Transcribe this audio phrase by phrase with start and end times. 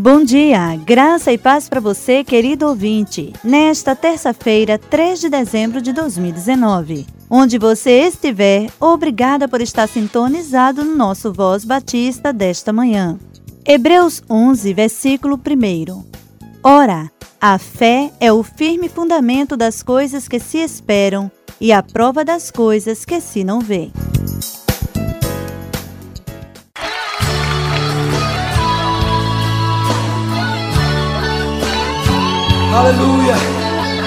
[0.00, 5.92] Bom dia, graça e paz para você, querido ouvinte, nesta terça-feira, 3 de dezembro de
[5.92, 7.04] 2019.
[7.28, 13.18] Onde você estiver, obrigada por estar sintonizado no nosso Voz Batista desta manhã.
[13.66, 16.04] Hebreus 11, versículo 1.
[16.62, 21.28] Ora, a fé é o firme fundamento das coisas que se esperam
[21.60, 23.90] e a prova das coisas que se não vê.
[32.78, 33.34] Aleluia.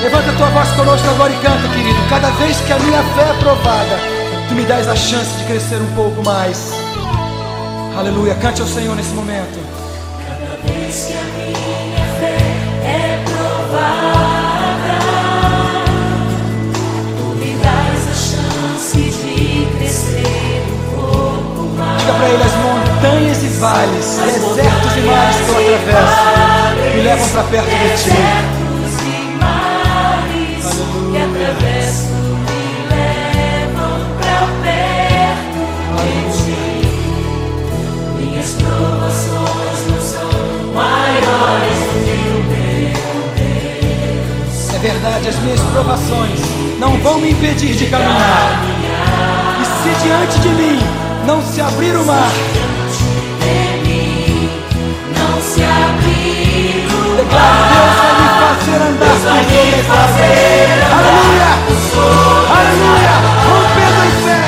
[0.02, 2.00] Levanta a tua voz conosco agora e canta, querido.
[2.09, 4.00] Cada vez que a minha fé é provada,
[4.47, 6.72] tu me dás a chance de crescer um pouco mais.
[7.97, 8.33] Aleluia.
[8.36, 9.59] Cante ao Senhor nesse momento.
[10.25, 12.38] Cada vez que a minha fé
[12.86, 15.00] é provada,
[17.17, 22.00] tu me dás a chance de crescer um pouco mais.
[22.00, 27.30] Diga para ele: as montanhas e vales, desertos e mares que eu atravesso, me levam
[27.30, 28.60] para perto de ti.
[44.81, 46.39] Verdade, as minhas provações
[46.79, 48.63] não vão me impedir de caminhar.
[49.61, 50.79] E se diante de mim
[51.25, 52.31] não se abrir o mar,
[57.17, 60.81] declaro Deus vai me fazer andar sobre as águas.
[60.97, 61.51] Aleluia!
[62.57, 63.15] Aleluia!
[63.45, 64.41] Rompendo em fé.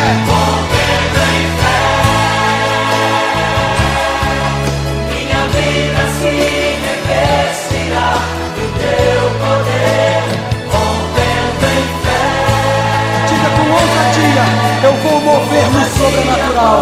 [5.09, 6.33] Minha vida se
[6.83, 8.09] revestirá
[8.55, 10.23] do teu poder,
[10.71, 12.25] rompendo em fé.
[13.27, 14.45] Diga com ousadia:
[14.83, 15.13] Eu vou.
[15.23, 16.77] Mover no sobrenatural.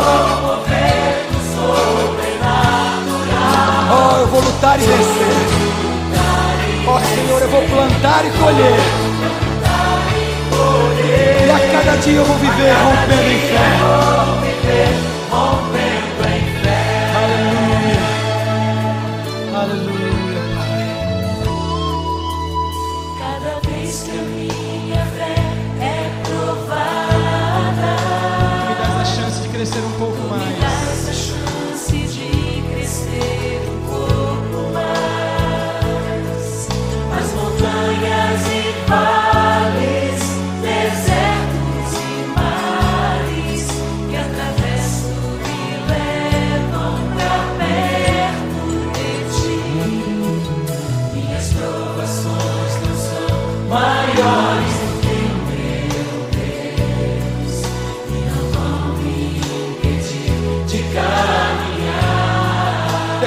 [3.93, 5.50] Oh, eu vou lutar e vencer.
[7.31, 8.79] Senhor, eu vou plantar e colher.
[11.47, 15.20] E a cada dia eu vou viver rompendo em fé.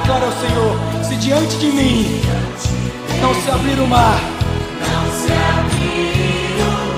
[0.05, 2.21] Declara ao Senhor: Se diante de mim
[3.23, 4.21] não se abrir o mar,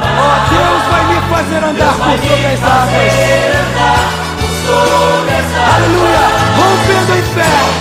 [0.02, 2.90] ó Deus vai me fazer andar por sobre as águas.
[2.90, 5.76] fazer andar por sobre as águas.
[5.76, 6.24] Aleluia.
[6.56, 7.75] Rompendo em fé.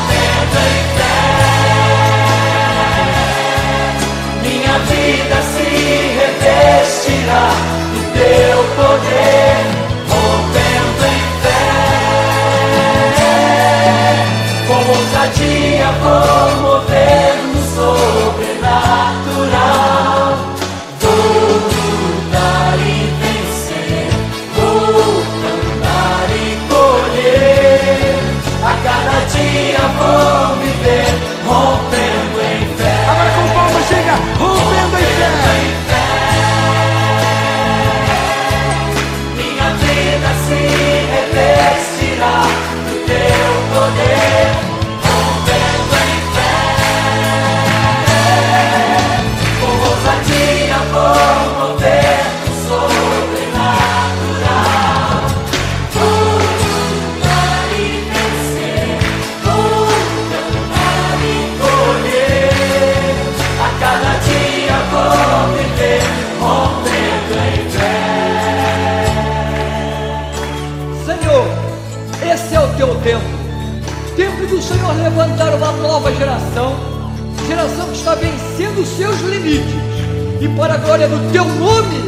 [80.45, 82.04] E para a glória do teu nome,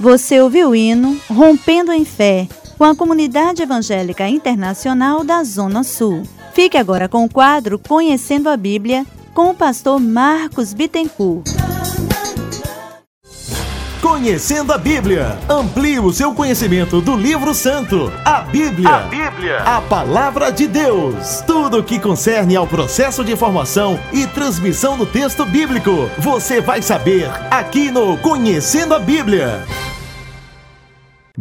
[0.00, 2.48] Você ouviu o hino Rompendo em Fé,
[2.78, 6.22] com a Comunidade Evangélica Internacional da Zona Sul.
[6.54, 9.04] Fique agora com o quadro Conhecendo a Bíblia,
[9.34, 11.46] com o pastor Marcos Bittencourt.
[14.00, 15.38] Conhecendo a Bíblia.
[15.46, 18.88] Amplie o seu conhecimento do livro santo, a Bíblia.
[18.88, 19.58] A Bíblia.
[19.58, 21.42] A palavra de Deus.
[21.46, 26.80] Tudo o que concerne ao processo de formação e transmissão do texto bíblico, você vai
[26.80, 29.62] saber aqui no Conhecendo a Bíblia.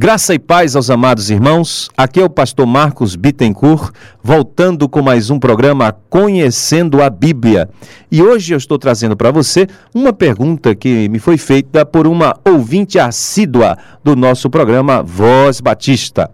[0.02, 1.90] Graça e paz aos amados irmãos.
[1.98, 3.92] Aqui é o pastor Marcos Bittencourt,
[4.24, 7.70] voltando com mais um programa Conhecendo a Bíblia.
[8.10, 12.34] E hoje eu estou trazendo para você uma pergunta que me foi feita por uma
[12.48, 16.32] ouvinte assídua do nosso programa Voz Batista.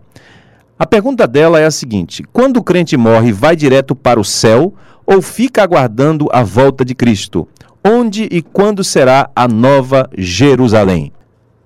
[0.78, 4.76] A pergunta dela é a seguinte: quando o crente morre, vai direto para o céu
[5.08, 7.48] ou fica aguardando a volta de Cristo?
[7.84, 11.12] Onde e quando será a nova Jerusalém?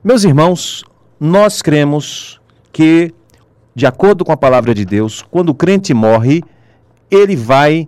[0.01, 0.85] Meus irmãos,
[1.19, 2.39] nós cremos
[2.71, 3.13] que,
[3.75, 6.41] de acordo com a palavra de Deus, quando o crente morre,
[7.11, 7.87] ele vai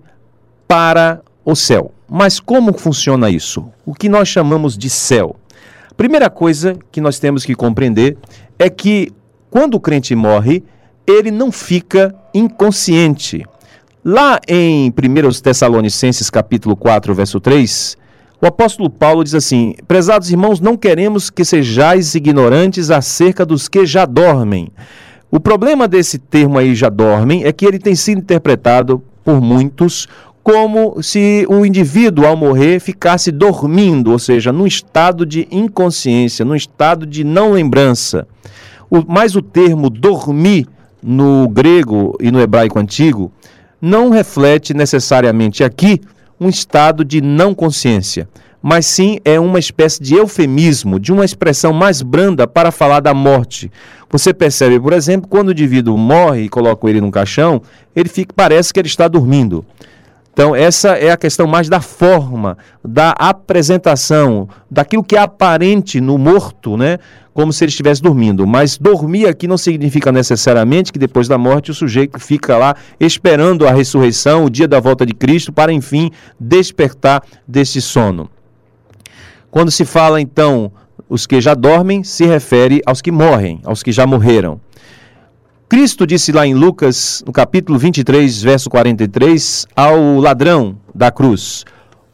[0.68, 1.92] para o céu.
[2.10, 3.66] Mas como funciona isso?
[3.86, 5.36] O que nós chamamos de céu?
[5.96, 8.18] Primeira coisa que nós temos que compreender
[8.60, 9.14] é que
[9.50, 10.64] quando o crente morre,
[11.08, 13.46] ele não fica inconsciente.
[14.04, 17.98] Lá em 1 Tessalonicenses capítulo 4, verso 3,
[18.42, 23.86] o apóstolo Paulo diz assim: Prezados irmãos, não queremos que sejais ignorantes acerca dos que
[23.86, 24.70] já dormem.
[25.30, 30.08] O problema desse termo aí, já dormem, é que ele tem sido interpretado por muitos
[30.44, 36.56] como se o indivíduo, ao morrer, ficasse dormindo, ou seja, num estado de inconsciência, num
[36.56, 38.28] estado de não lembrança.
[38.90, 40.68] O, mas o termo dormir
[41.02, 43.32] no grego e no hebraico antigo
[43.80, 46.02] não reflete necessariamente aqui
[46.42, 48.28] um estado de não consciência,
[48.64, 53.14] mas sim é uma espécie de eufemismo, de uma expressão mais branda para falar da
[53.14, 53.72] morte.
[54.10, 57.62] Você percebe, por exemplo, quando o indivíduo morre e coloca ele num caixão,
[57.96, 59.64] ele fica, parece que ele está dormindo.
[60.34, 66.18] Então, essa é a questão mais da forma, da apresentação, daquilo que é aparente no
[66.18, 67.00] morto, né?
[67.34, 68.48] Como se ele estivesse dormindo.
[68.48, 73.68] Mas dormir aqui não significa necessariamente que depois da morte o sujeito fica lá esperando
[73.68, 78.30] a ressurreição, o dia da volta de Cristo, para enfim despertar desse sono.
[79.50, 80.72] Quando se fala então
[81.10, 84.62] os que já dormem, se refere aos que morrem, aos que já morreram.
[85.72, 91.64] Cristo disse lá em Lucas, no capítulo 23, verso 43, ao ladrão da cruz: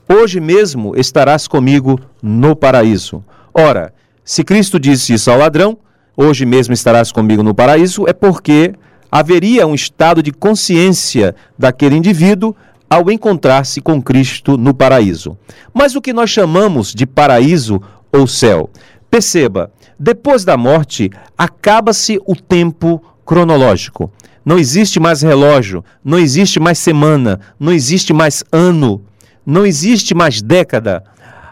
[0.08, 3.26] Hoje mesmo estarás comigo no paraíso.
[3.52, 3.92] Ora,
[4.24, 5.76] se Cristo disse isso ao ladrão,
[6.16, 8.76] hoje mesmo estarás comigo no paraíso, é porque
[9.12, 12.56] haveria um estado de consciência daquele indivíduo
[12.88, 15.36] ao encontrar-se com Cristo no paraíso.
[15.74, 18.70] Mas o que nós chamamos de paraíso ou céu?
[19.10, 24.10] Perceba, depois da morte, acaba-se o tempo cronológico.
[24.44, 29.02] Não existe mais relógio, não existe mais semana, não existe mais ano,
[29.46, 31.04] não existe mais década.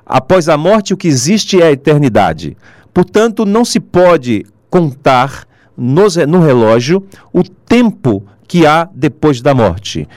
[0.05, 2.55] Após a morte, o que existe é a eternidade.
[2.93, 5.45] Portanto, não se pode contar
[5.77, 10.07] no relógio o tempo que há depois da morte.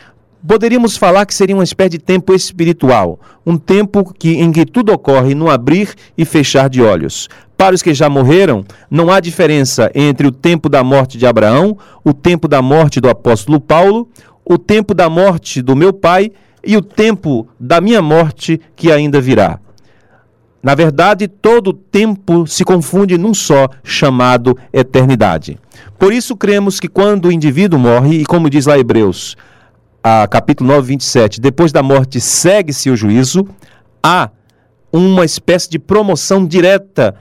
[0.47, 4.93] Poderíamos falar que seria uma espécie de tempo espiritual, um tempo que, em que tudo
[4.93, 7.29] ocorre no abrir e fechar de olhos.
[7.59, 11.77] Para os que já morreram, não há diferença entre o tempo da morte de Abraão,
[12.05, 14.09] o tempo da morte do apóstolo Paulo,
[14.45, 16.31] o tempo da morte do meu pai
[16.65, 19.59] e o tempo da minha morte que ainda virá.
[20.63, 25.59] Na verdade, todo tempo se confunde num só, chamado eternidade.
[25.99, 29.37] Por isso, cremos que quando o indivíduo morre, e como diz lá Hebreus,
[30.01, 33.49] a capítulo 9, 27, depois da morte segue-se o juízo,
[34.01, 34.31] há
[34.93, 37.17] uma espécie de promoção direta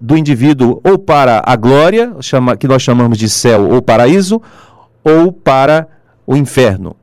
[0.00, 4.40] do indivíduo ou para a glória, chama, que nós chamamos de céu ou paraíso,
[5.04, 5.88] ou para
[6.26, 6.96] o inferno.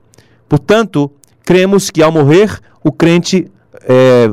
[0.48, 1.12] Portanto,
[1.44, 3.52] cremos que ao morrer, o crente
[3.84, 4.32] é,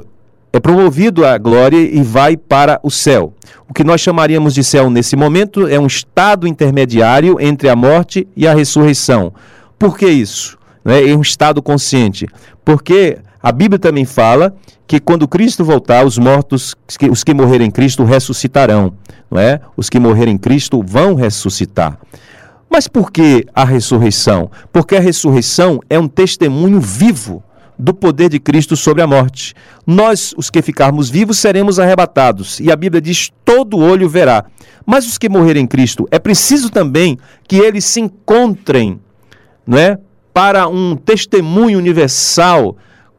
[0.53, 3.35] é promovido à glória e vai para o céu.
[3.69, 8.27] O que nós chamaríamos de céu nesse momento é um estado intermediário entre a morte
[8.37, 9.33] e a ressurreição.
[9.79, 10.57] Por que isso?
[10.85, 12.27] É um estado consciente.
[12.65, 14.55] Porque a Bíblia também fala
[14.87, 16.75] que quando Cristo voltar, os mortos,
[17.11, 18.93] os que morrerem em Cristo, ressuscitarão.
[19.31, 19.61] Não é?
[19.77, 21.99] Os que morrerem em Cristo vão ressuscitar.
[22.71, 24.51] Mas por que a ressurreição?
[24.73, 27.43] Porque a ressurreição é um testemunho vivo
[27.79, 29.55] do poder de Cristo sobre a morte.
[29.87, 32.59] Nós, os que ficarmos vivos, seremos arrebatados.
[32.61, 34.45] E a Bíblia diz: todo olho verá.
[34.85, 39.01] Mas os que morrerem em Cristo, é preciso também que eles se encontrem,
[39.67, 39.99] não é?
[40.33, 42.77] Para um testemunho universal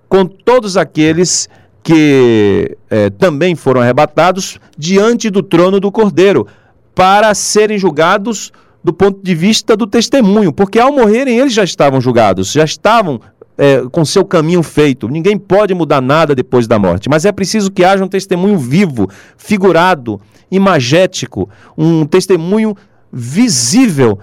[0.07, 1.49] com todos aqueles
[1.83, 6.45] que é, também foram arrebatados diante do trono do Cordeiro,
[6.93, 8.51] para serem julgados
[8.83, 13.19] do ponto de vista do testemunho, porque ao morrerem eles já estavam julgados, já estavam
[13.57, 15.07] é, com seu caminho feito.
[15.07, 19.09] Ninguém pode mudar nada depois da morte, mas é preciso que haja um testemunho vivo,
[19.37, 22.75] figurado, imagético, um testemunho
[23.11, 24.19] visível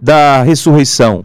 [0.00, 1.24] da ressurreição.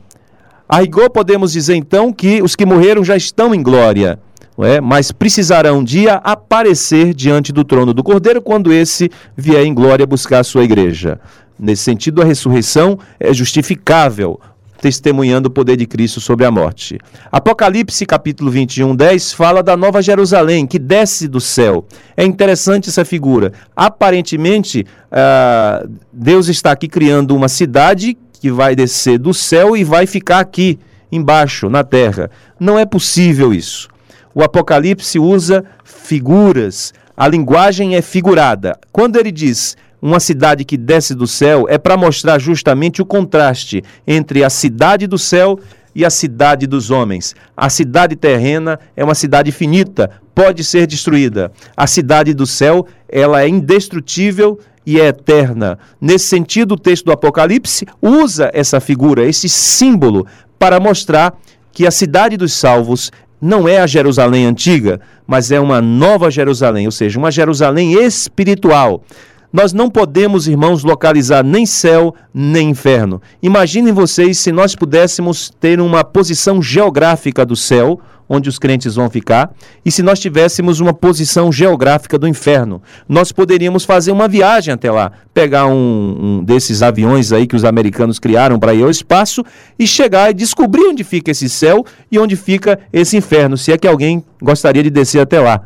[0.70, 4.20] A rigor, podemos dizer então que os que morreram já estão em glória,
[4.60, 4.82] é?
[4.82, 10.06] mas precisarão um dia aparecer diante do trono do Cordeiro quando esse vier em glória
[10.06, 11.22] buscar a sua igreja.
[11.58, 14.42] Nesse sentido, a ressurreição é justificável,
[14.82, 17.00] testemunhando o poder de Cristo sobre a morte.
[17.32, 21.86] Apocalipse capítulo 21, 10 fala da Nova Jerusalém, que desce do céu.
[22.16, 23.54] É interessante essa figura.
[23.74, 30.06] Aparentemente, uh, Deus está aqui criando uma cidade que vai descer do céu e vai
[30.06, 30.80] ficar aqui
[31.12, 32.30] embaixo, na terra.
[32.60, 33.88] Não é possível isso.
[34.34, 38.78] O Apocalipse usa figuras, a linguagem é figurada.
[38.92, 43.84] Quando ele diz uma cidade que desce do céu, é para mostrar justamente o contraste
[44.06, 45.60] entre a cidade do céu
[45.96, 47.36] e a cidade dos homens.
[47.56, 51.52] A cidade terrena é uma cidade finita, pode ser destruída.
[51.76, 55.78] A cidade do céu, ela é indestrutível e é eterna.
[56.00, 60.26] Nesse sentido, o texto do Apocalipse usa essa figura, esse símbolo,
[60.58, 61.38] para mostrar
[61.74, 66.86] que a cidade dos salvos não é a Jerusalém antiga, mas é uma nova Jerusalém,
[66.86, 69.04] ou seja, uma Jerusalém espiritual.
[69.52, 73.22] Nós não podemos, irmãos, localizar nem céu nem inferno.
[73.42, 78.00] Imaginem vocês se nós pudéssemos ter uma posição geográfica do céu,
[78.30, 79.54] onde os crentes vão ficar,
[79.86, 82.82] e se nós tivéssemos uma posição geográfica do inferno.
[83.08, 87.64] Nós poderíamos fazer uma viagem até lá, pegar um, um desses aviões aí que os
[87.64, 89.46] americanos criaram para ir ao espaço
[89.80, 93.78] e chegar e descobrir onde fica esse céu e onde fica esse inferno, se é
[93.78, 95.62] que alguém gostaria de descer até lá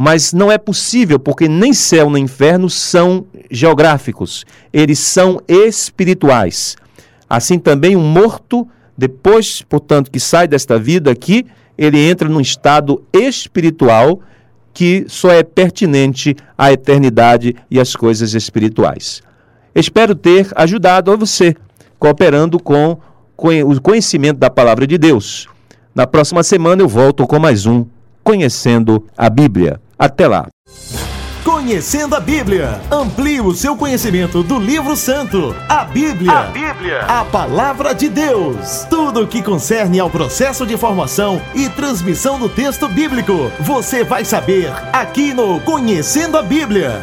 [0.00, 6.76] mas não é possível, porque nem céu nem inferno são geográficos, eles são espirituais.
[7.28, 8.64] Assim também um morto,
[8.96, 11.44] depois, portanto, que sai desta vida aqui,
[11.76, 14.20] ele entra num estado espiritual
[14.72, 19.20] que só é pertinente à eternidade e às coisas espirituais.
[19.74, 21.56] Espero ter ajudado a você,
[21.98, 22.96] cooperando com
[23.36, 25.48] o conhecimento da palavra de Deus.
[25.92, 27.84] Na próxima semana eu volto com mais um
[28.22, 29.80] Conhecendo a Bíblia.
[29.98, 30.46] Até lá.
[31.42, 32.80] Conhecendo a Bíblia.
[32.90, 36.30] Amplie o seu conhecimento do livro santo, a Bíblia.
[36.30, 37.00] A Bíblia.
[37.00, 38.86] A palavra de Deus.
[38.90, 43.50] Tudo o que concerne ao processo de formação e transmissão do texto bíblico.
[43.60, 47.02] Você vai saber aqui no Conhecendo a Bíblia.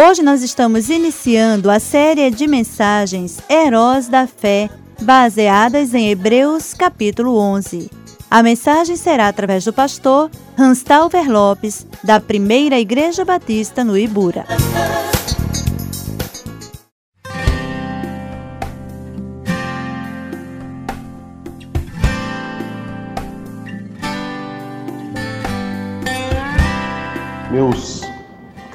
[0.00, 4.70] Hoje nós estamos iniciando a série de mensagens Heróis da Fé,
[5.02, 7.90] baseadas em Hebreus capítulo 11.
[8.30, 14.46] A mensagem será através do pastor Hanstalver Lopes, da Primeira Igreja Batista no Ibura.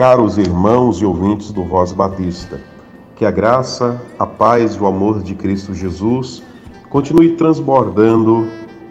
[0.04, 2.60] Caros irmãos e ouvintes do Voz Batista,
[3.16, 6.44] que a graça, a paz e o amor de Cristo Jesus
[6.90, 8.46] continue transbordando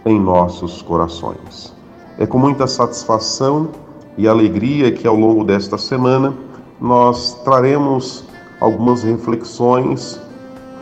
[0.07, 1.77] em nossos corações.
[2.19, 3.69] É com muita satisfação
[4.17, 6.33] e alegria que ao longo desta semana
[6.81, 8.25] nós traremos
[8.59, 10.19] algumas reflexões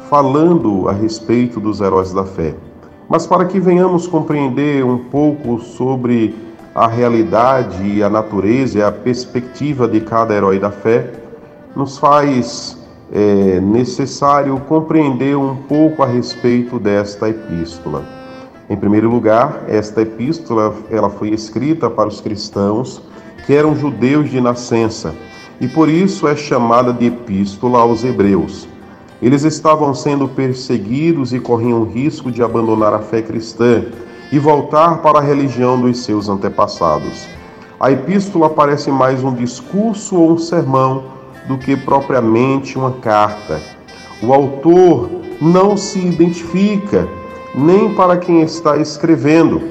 [0.09, 2.55] falando a respeito dos heróis da fé.
[3.09, 6.37] Mas para que venhamos compreender um pouco sobre
[6.75, 11.11] a realidade e a natureza e a perspectiva de cada herói da fé,
[11.75, 12.77] nos faz
[13.13, 18.05] é, necessário compreender um pouco a respeito desta epístola.
[18.69, 23.03] Em primeiro lugar, esta epístola ela foi escrita para os cristãos
[23.45, 25.13] que eram judeus de nascença
[25.61, 28.69] e por isso é chamada de epístola aos hebreus.
[29.21, 33.85] Eles estavam sendo perseguidos e corriam risco de abandonar a fé cristã
[34.33, 37.29] e voltar para a religião dos seus antepassados.
[37.79, 41.05] A epístola parece mais um discurso ou um sermão
[41.49, 43.61] do que propriamente uma carta.
[44.23, 45.11] O autor
[45.41, 47.09] não se identifica
[47.55, 49.63] nem para quem está escrevendo.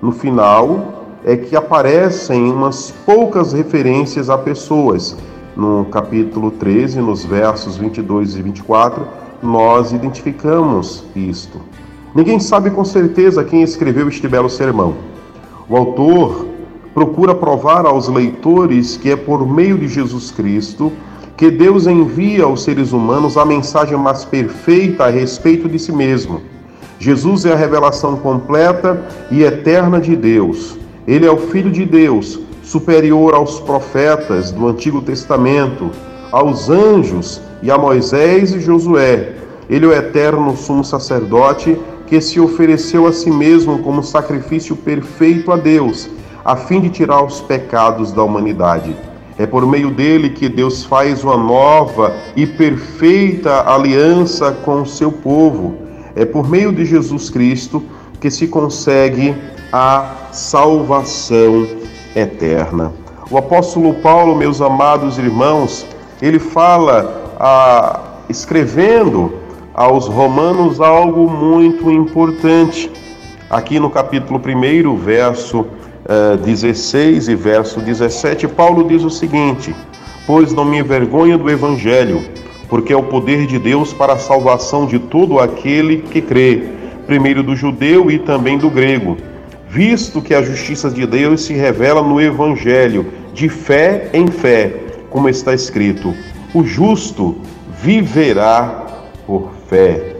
[0.00, 5.16] No final, é que aparecem umas poucas referências a pessoas.
[5.54, 9.06] No capítulo 13, nos versos 22 e 24,
[9.42, 11.60] nós identificamos isto.
[12.14, 14.94] Ninguém sabe com certeza quem escreveu este belo sermão.
[15.68, 16.46] O autor
[16.92, 20.92] procura provar aos leitores que é por meio de Jesus Cristo
[21.36, 26.42] que Deus envia aos seres humanos a mensagem mais perfeita a respeito de si mesmo.
[26.98, 30.76] Jesus é a revelação completa e eterna de Deus.
[31.08, 35.90] Ele é o Filho de Deus, superior aos profetas do Antigo Testamento,
[36.30, 39.32] aos anjos e a Moisés e Josué.
[39.68, 45.50] Ele é o eterno sumo sacerdote que se ofereceu a si mesmo como sacrifício perfeito
[45.52, 46.08] a Deus,
[46.44, 48.96] a fim de tirar os pecados da humanidade.
[49.38, 55.10] É por meio dele que Deus faz uma nova e perfeita aliança com o seu
[55.10, 55.74] povo.
[56.14, 57.82] É por meio de Jesus Cristo
[58.20, 59.34] que se consegue
[59.72, 61.66] a salvação
[62.14, 62.92] eterna.
[63.30, 65.86] O apóstolo Paulo, meus amados irmãos,
[66.20, 69.32] ele fala, ah, escrevendo
[69.74, 72.90] aos Romanos algo muito importante.
[73.48, 75.66] Aqui no capítulo 1, verso
[76.08, 79.74] eh, 16 e verso 17, Paulo diz o seguinte:
[80.26, 82.22] Pois não me envergonho do evangelho,
[82.68, 86.62] porque é o poder de Deus para a salvação de todo aquele que crê,
[87.06, 89.16] primeiro do judeu e também do grego,
[89.68, 94.74] visto que a justiça de Deus se revela no evangelho, de fé em fé,
[95.10, 96.14] como está escrito:
[96.54, 97.36] O justo
[97.82, 98.82] viverá
[99.26, 100.16] por fé.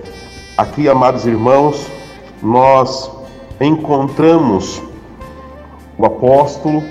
[0.56, 1.86] Aqui, amados irmãos,
[2.42, 3.10] nós
[3.60, 4.82] encontramos
[5.98, 6.82] o apóstolo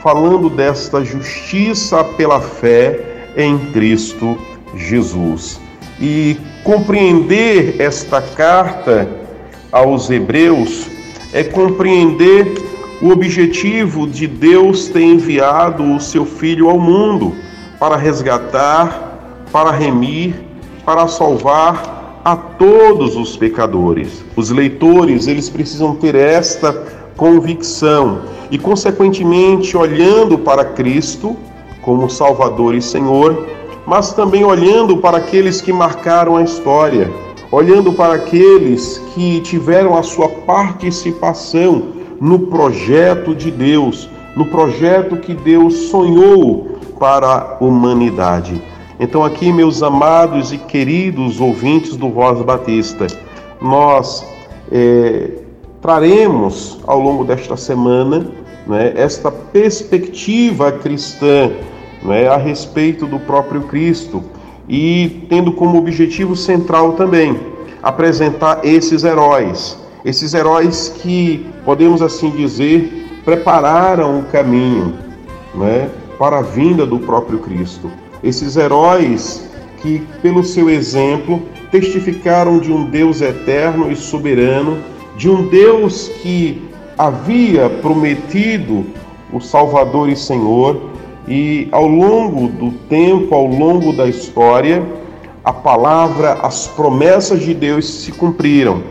[0.00, 4.38] falando desta justiça pela fé em Cristo
[4.76, 5.60] Jesus.
[6.00, 9.08] E compreender esta carta
[9.72, 10.86] aos Hebreus
[11.32, 12.46] é compreender
[13.02, 17.34] o objetivo de Deus ter enviado o seu Filho ao mundo
[17.76, 20.44] para resgatar, para remir
[20.84, 21.93] para salvar
[22.24, 24.24] a todos os pecadores.
[24.34, 26.72] Os leitores, eles precisam ter esta
[27.16, 31.36] convicção e consequentemente olhando para Cristo
[31.82, 33.46] como Salvador e Senhor,
[33.86, 37.12] mas também olhando para aqueles que marcaram a história,
[37.52, 45.34] olhando para aqueles que tiveram a sua participação no projeto de Deus, no projeto que
[45.34, 47.26] Deus sonhou para
[47.60, 48.62] a humanidade.
[48.98, 53.06] Então, aqui, meus amados e queridos ouvintes do Voz Batista,
[53.60, 54.24] nós
[54.70, 55.30] é,
[55.82, 58.28] traremos ao longo desta semana
[58.66, 61.50] né, esta perspectiva cristã
[62.04, 64.22] né, a respeito do próprio Cristo
[64.68, 67.38] e tendo como objetivo central também
[67.82, 74.94] apresentar esses heróis, esses heróis que, podemos assim dizer, prepararam o caminho
[75.52, 77.90] né, para a vinda do próprio Cristo
[78.24, 79.46] esses heróis
[79.82, 84.78] que, pelo seu exemplo, testificaram de um Deus eterno e soberano,
[85.16, 88.86] de um Deus que havia prometido
[89.32, 90.80] o Salvador e Senhor,
[91.28, 94.82] e ao longo do tempo, ao longo da história,
[95.44, 98.82] a palavra, as promessas de Deus se cumpriram.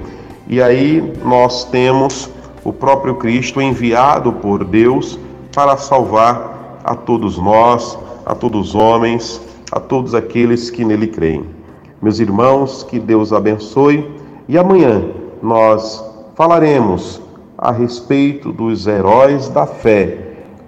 [0.47, 2.29] E aí nós temos
[2.63, 5.17] o próprio Cristo enviado por Deus
[5.53, 11.45] para salvar a todos nós, a todos os homens, a todos aqueles que nele creem.
[12.01, 14.09] Meus irmãos, que Deus abençoe
[14.47, 15.03] e amanhã
[15.41, 16.03] nós
[16.35, 17.21] falaremos
[17.57, 20.17] a respeito dos heróis da fé,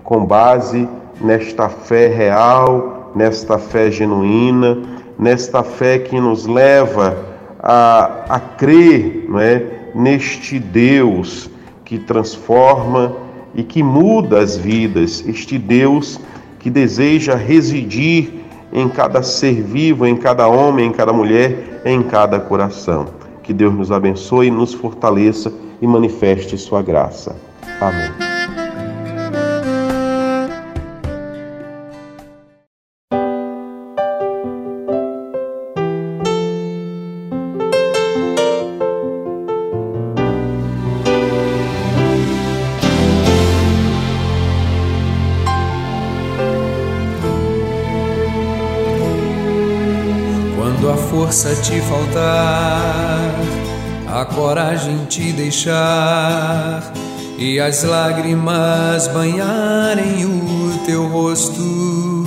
[0.03, 0.87] com base
[1.19, 4.77] nesta fé real, nesta fé genuína,
[5.17, 7.17] nesta fé que nos leva
[7.59, 11.49] a, a crer não é, neste Deus
[11.83, 13.15] que transforma
[13.53, 16.34] e que muda as vidas, este Deus que
[16.69, 23.07] deseja residir em cada ser vivo, em cada homem, em cada mulher, em cada coração.
[23.43, 27.35] Que Deus nos abençoe, nos fortaleça e manifeste sua graça.
[27.79, 28.24] Amém.
[51.65, 53.33] Te faltar,
[54.07, 56.93] a coragem te deixar
[57.39, 62.23] e as lágrimas banharem o teu rosto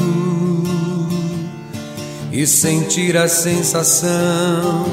[2.32, 4.84] e sentir a sensação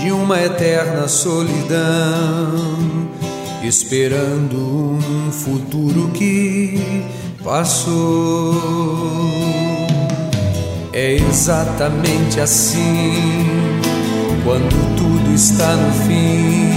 [0.00, 2.56] de uma eterna solidão,
[3.62, 7.04] esperando um futuro que
[7.44, 8.56] passou.
[10.92, 13.67] É exatamente assim
[14.48, 16.70] quando tudo está no fim,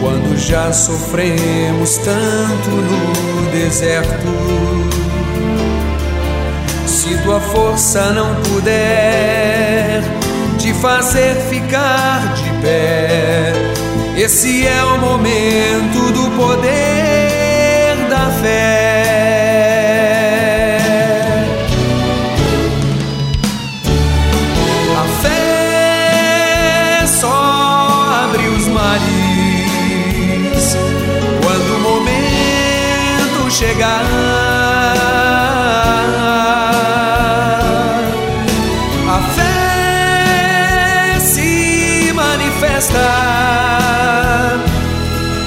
[0.00, 4.32] quando já sofremos tanto no deserto.
[6.86, 10.02] Se tua força não puder
[10.58, 13.52] te fazer ficar de pé,
[14.16, 19.31] esse é o momento do poder da fé.
[33.82, 34.04] Chegar.
[39.08, 43.00] A fé se manifesta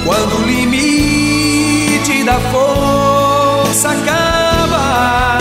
[0.04, 5.38] quando o limite da força acaba.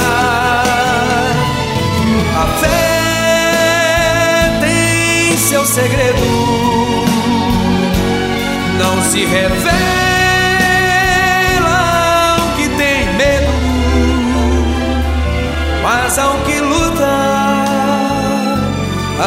[2.38, 3.00] A fé
[4.62, 6.22] tem seu segredo,
[8.80, 9.95] não se revela.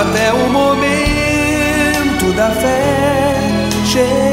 [0.00, 3.34] Até o momento da fé
[3.84, 4.27] chegar.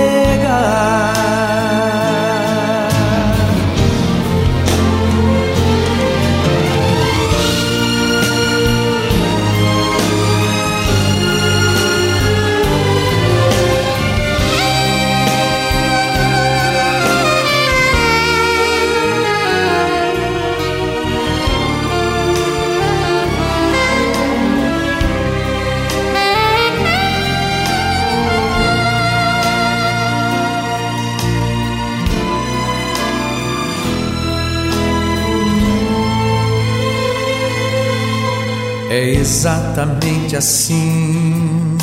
[38.89, 41.75] É exatamente assim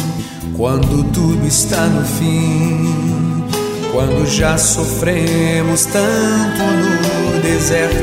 [0.57, 3.45] quando tudo está no fim,
[3.91, 7.97] quando já sofremos tanto no deserto.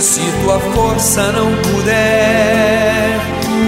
[0.00, 3.20] Se tua força não puder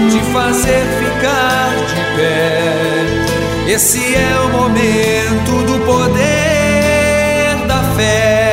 [0.09, 8.44] te fazer ficar de pé, esse é o momento do poder da fé.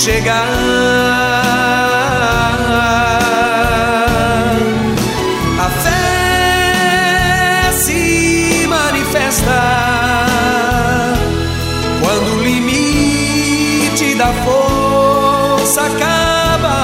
[0.00, 0.48] Chegar.
[5.58, 9.60] A fé se manifesta
[12.00, 16.78] quando o limite da força acaba.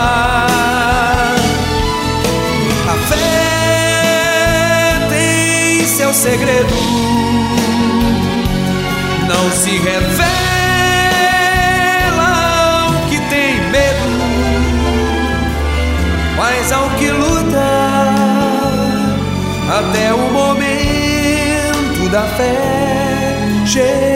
[2.87, 3.49] A fé
[5.09, 6.75] tem seu segredo,
[9.27, 10.36] não se revela.
[22.09, 24.16] Da fé chegar.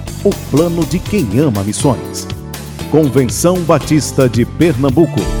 [0.23, 2.27] o plano de quem ama missões.
[2.91, 5.40] Convenção Batista de Pernambuco.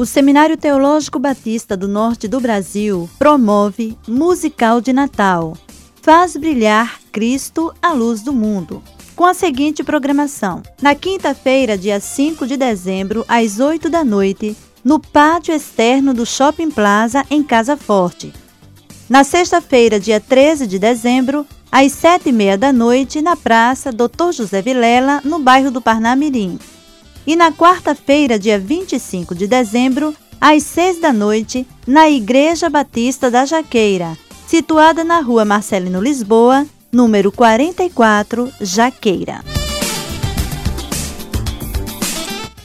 [0.00, 5.54] O Seminário Teológico Batista do Norte do Brasil promove Musical de Natal.
[6.00, 8.82] Faz brilhar Cristo a luz do mundo.
[9.14, 14.98] Com a seguinte programação: na quinta-feira, dia 5 de dezembro, às 8 da noite, no
[14.98, 18.32] pátio externo do Shopping Plaza, em Casa Forte.
[19.06, 24.32] Na sexta-feira, dia 13 de dezembro, às 7 e meia da noite, na Praça Dr.
[24.32, 26.58] José Vilela, no bairro do Parnamirim
[27.30, 33.44] e na quarta-feira, dia 25 de dezembro, às seis da noite, na Igreja Batista da
[33.44, 39.44] Jaqueira, situada na rua Marcelino Lisboa, número 44, Jaqueira.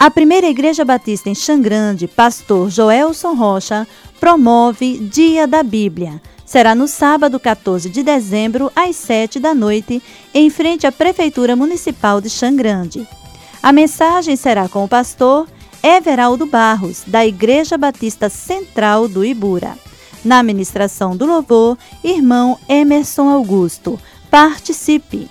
[0.00, 3.86] A primeira Igreja Batista em Xangrande, pastor Joelson Rocha,
[4.20, 6.20] promove Dia da Bíblia.
[6.44, 10.02] Será no sábado 14 de dezembro, às 7 da noite,
[10.34, 13.08] em frente à Prefeitura Municipal de Xangrande.
[13.62, 15.48] A mensagem será com o pastor
[15.82, 19.76] Everaldo Barros, da Igreja Batista Central do Ibura.
[20.22, 23.98] Na administração do louvor, irmão Emerson Augusto.
[24.30, 25.28] Participe!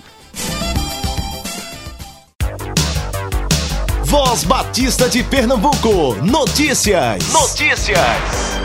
[4.04, 6.16] Voz Batista de Pernambuco.
[6.24, 7.32] Notícias.
[7.32, 8.59] Notícias.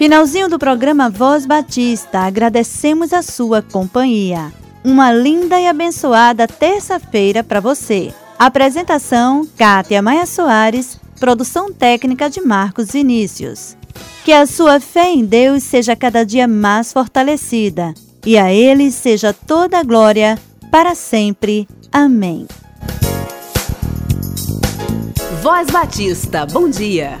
[0.00, 4.50] Finalzinho do programa Voz Batista, agradecemos a sua companhia.
[4.82, 8.10] Uma linda e abençoada terça-feira para você.
[8.38, 13.76] Apresentação: Kátia Maia Soares, produção técnica de Marcos Vinícius.
[14.24, 17.92] Que a sua fé em Deus seja cada dia mais fortalecida
[18.24, 20.38] E a Ele seja toda a glória,
[20.70, 21.68] para sempre.
[21.92, 22.46] Amém.
[25.42, 27.20] Voz Batista, bom dia.